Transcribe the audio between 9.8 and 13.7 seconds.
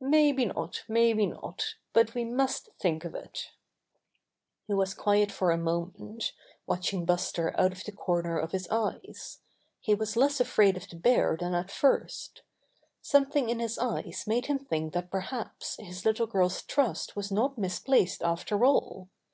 He was less afraid of the bear than at first Some thing in